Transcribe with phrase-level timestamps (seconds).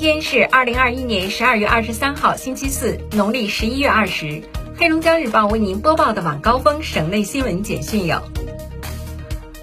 [0.00, 4.42] 天是二零二一年十二月二十三号，星期四，农历十一月二十。
[4.78, 8.18] 黑龙江日报为您播报的晚高峰省内新闻简讯有：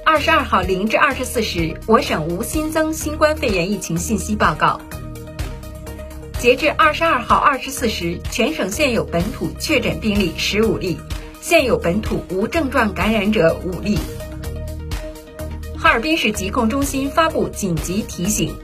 [0.05, 4.79] 二十二号零至二十四时，我省无新增新冠肺炎疫情信息报告。
[6.37, 10.99] 截至二十二号二十四时，全省现有本土确诊病例十五例，
[11.41, 13.97] 现有本土无症状感染者五例。
[15.75, 18.55] 哈尔滨市疾控中心发布紧急提醒。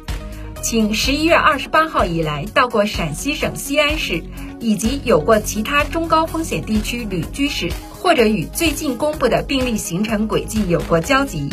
[0.73, 4.23] 请十一月二十八号以来到过陕西省西安市
[4.59, 11.47] 以及有过其他中高风险地区旅居史，或者与最近公布的病例行程轨迹有过交集，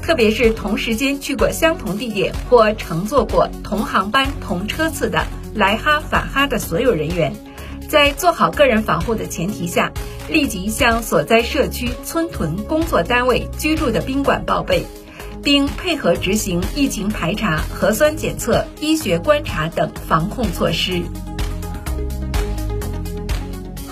[0.00, 7.34] 特别是同时间去过相同地点或乘坐过同航班同车次的来哈返哈的所有人员，
[7.88, 9.90] 在做好个人防护的前提下，
[10.28, 14.86] 立即向所在社区、村屯、工作单位、居住的宾馆报备。
[15.42, 21.02] 并配合执行疫情排查、核酸检测、医学观察等防控措施。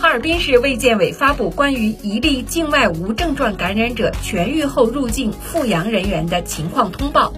[0.01, 7.33] 哈尔滨市卫健委发布关于一例境外无症状感染者痊愈后入境复阳人员的情况通报。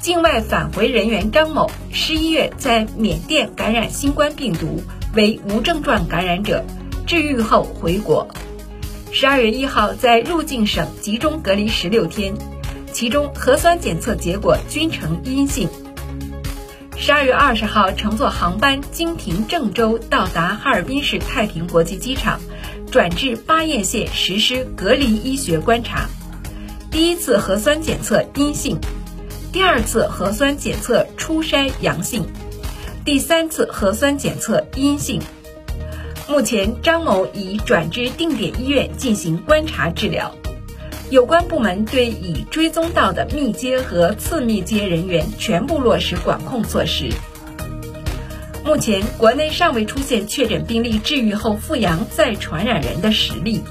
[0.00, 4.82] 境外返回人员张某，十一月在缅甸感染新冠病毒，
[5.14, 6.64] 为无症状感染者，
[7.06, 8.28] 治愈后回国。
[9.10, 12.34] 十二月一号在入境省集中隔离十六天。
[12.94, 15.68] 其中核酸检测结果均呈阴性。
[16.96, 22.38] 十二月二十号乘坐航班经停郑州到达哈尔滨市太平国际机场，
[22.92, 26.08] 转至巴彦县实施隔离医学观察。
[26.88, 28.78] 第一次核酸检测阴性，
[29.52, 32.24] 第二次核酸检测初筛阳性，
[33.04, 35.20] 第三次核酸检测阴性。
[36.28, 40.32] 目前张某已转至定点医院进行观察治疗。
[41.14, 47.08] 有关部门对已追踪到的密接和次密接人员全部落实管控措施。
[48.64, 53.62] 目前，国内尚未出现确诊病例治愈后复阳再传染人的实例。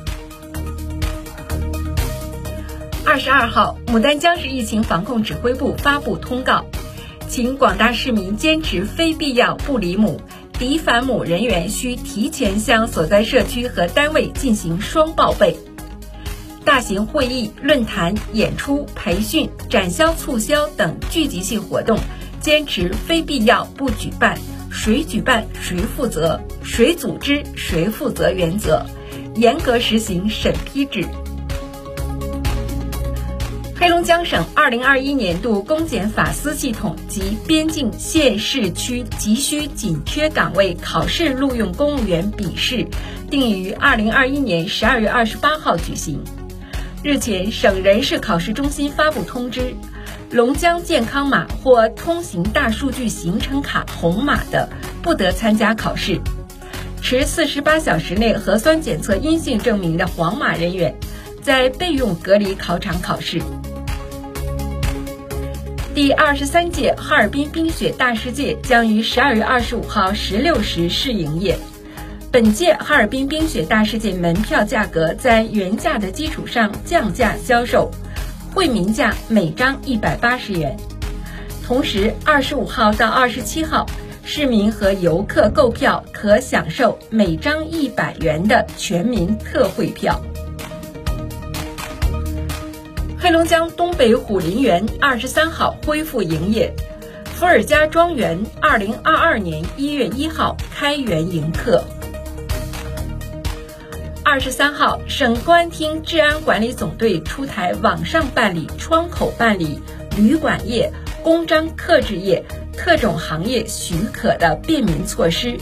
[3.05, 6.65] 二十二号，牡丹江市疫情防控指挥部发布通告，
[7.27, 10.21] 请广大市民坚持非必要不离母，
[10.57, 15.57] 敌反母人员需提前向所在社区和单位进行双报备。
[16.63, 21.99] 大型会议、论坛、演出、培训、展销促销等聚集性活动，
[22.39, 24.37] 坚持非必要不举办，
[24.71, 28.85] 谁举办谁负责，谁组织谁负责原则，
[29.35, 31.05] 严格实行审批制。
[33.75, 42.87] 黑龙江省二零二一年度公检法司系统及边境县市区急需紧缺岗位考试录用公务员笔试，
[43.29, 46.23] 定于二零二一年十二月二十八号举行。
[47.03, 49.75] 日前，省人事考试中心发布通知，
[50.31, 54.69] 龙江健康码或通行大数据行程卡红码的，
[55.01, 56.21] 不得参加考试；
[57.01, 60.95] 持四十八小时内核酸检测阴性证明的黄码人员，
[61.41, 63.41] 在备用隔离考场考试。
[65.93, 71.59] 第二十三届哈尔滨冰雪大世界将于十二月二十五号十六时试营业。
[72.33, 77.91] 本届哈尔滨冰雪大世界门票价格在原价的基础上降价销售，
[78.51, 80.75] 惠民价每张一百八十元。
[81.63, 83.85] 同时，二十五号到二十七号，
[84.25, 90.19] 市民和游客购票可享受每张一百元的全民特惠票。
[93.19, 96.73] 黑龙江东北虎林园二十三号恢复营业，
[97.35, 101.85] 伏尔加庄园二零二二年一月一号开园迎客。
[104.33, 109.79] 二十三号，省公安厅治安管理总队出台网上办理窗口办理
[110.17, 112.43] 旅馆业、公章刻制业、
[112.75, 115.55] 特种行业许可的便民措施，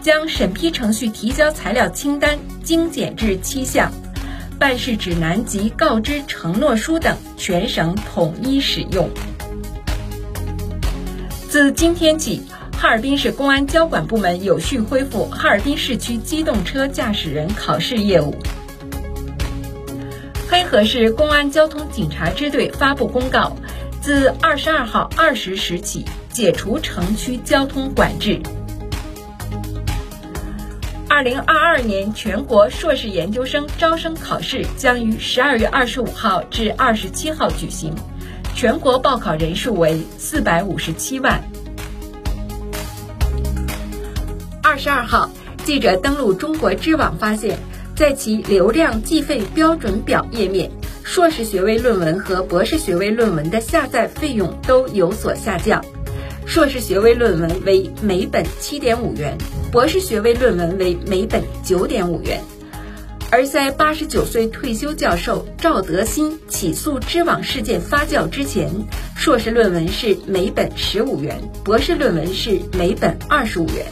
[0.00, 3.90] 将审批程序提交材料清单精简至七项，
[4.56, 9.10] 办事指南及告知承诺书等全省统一使用。
[11.48, 12.40] 自今天起。
[12.80, 18.34] 哈尔滨市公安交管部门有序恢复哈尔滨市区机动车驾驶人考试业务。
[20.48, 23.54] 黑河市公安交通警察支队发布公告，
[24.00, 28.40] 自二十二号二十时起解除城区交通管制。
[31.06, 37.94] 二零二二年全国硕士研究生招生考试将于十二月二十五号至二十七号举行，
[38.54, 41.49] 全国报考人数为四百五十七万。
[44.70, 45.28] 二十二号，
[45.64, 47.58] 记者登录中国知网发现，
[47.96, 50.70] 在其流量计费标准表页面，
[51.02, 55.84] 硕士学位论文和博士学位论文的下载费用都有所下降。
[56.46, 59.36] 硕士学位论文为每本七点五元，
[59.72, 62.40] 博士学位论文为每本九点五元。
[63.28, 68.70] 而在八十九岁退休教授赵德新起诉知网事件发酵之前，
[69.16, 73.84] 硕士论文是每本十五元，博士论文是每本二十五元。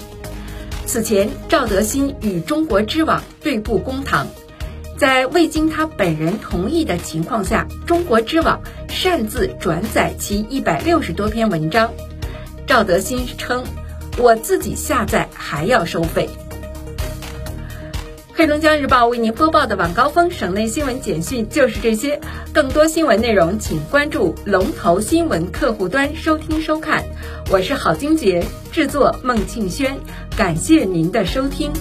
[0.89, 4.27] 此前，赵德新与中国知网对簿公堂，
[4.97, 8.59] 在未经他本人同意的情况下，中国知网
[8.89, 11.91] 擅自转载其一百六十多篇文章。
[12.67, 13.63] 赵德新称
[14.17, 16.27] ：“我自己下载还要收费。”
[18.39, 22.21] 黑龙江日报为您播报的晚高峰省内新闻简讯就是这些，
[22.55, 27.03] 更多新闻内容请关注龙头新闻客户端收听收看。
[27.51, 29.99] 我是郝金杰，制作孟庆轩，
[30.37, 31.73] 感谢您的收听。